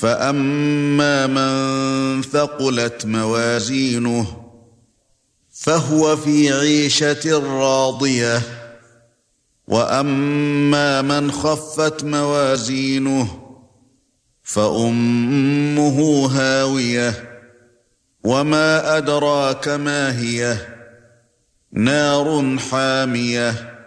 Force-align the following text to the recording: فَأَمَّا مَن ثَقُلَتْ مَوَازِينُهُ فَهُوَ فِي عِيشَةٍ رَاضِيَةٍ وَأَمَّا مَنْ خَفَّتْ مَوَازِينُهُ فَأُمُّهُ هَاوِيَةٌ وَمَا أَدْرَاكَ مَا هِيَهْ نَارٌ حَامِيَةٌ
فَأَمَّا 0.00 1.26
مَن 1.26 2.22
ثَقُلَتْ 2.22 3.06
مَوَازِينُهُ 3.06 4.26
فَهُوَ 5.50 6.16
فِي 6.16 6.52
عِيشَةٍ 6.52 7.38
رَاضِيَةٍ 7.38 8.42
وَأَمَّا 9.68 11.02
مَنْ 11.02 11.32
خَفَّتْ 11.32 12.04
مَوَازِينُهُ 12.04 13.28
فَأُمُّهُ 14.42 16.26
هَاوِيَةٌ 16.26 17.14
وَمَا 18.24 18.96
أَدْرَاكَ 18.96 19.68
مَا 19.68 20.18
هِيَهْ 20.20 20.68
نَارٌ 21.72 22.58
حَامِيَةٌ 22.70 23.79